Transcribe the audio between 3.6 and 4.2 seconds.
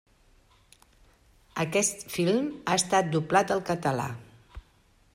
català.